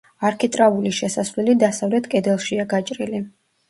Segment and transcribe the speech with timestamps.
[0.29, 3.27] არქიტრავული შესასვლელი დასავლეთ კედელშია გაჭრილი.